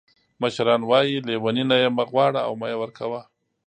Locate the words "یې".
1.81-1.89, 2.71-2.77